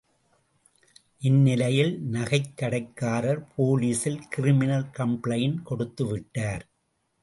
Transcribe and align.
இந்நிலையில் 1.19 2.01
நகைக் 2.11 2.51
கடைக்காரர் 2.55 3.47
போலீசில் 3.55 4.27
கிரிமினல் 4.29 4.89
கம்பிளைண்ட் 4.97 5.61
கொடுத்து 5.63 6.05
விட்டார். 6.05 6.69